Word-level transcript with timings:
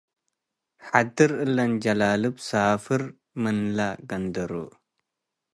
ሐድር 0.87 1.31
እለን 1.43 1.71
ጀለልብ 1.83 2.35
ሳፍር 2.47 3.01
ምንለ 3.41 3.77
ገንደሩ 4.09 4.51